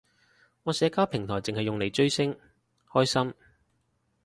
[0.63, 2.35] 我社交平台剩係用嚟追星，
[2.89, 3.35] 開心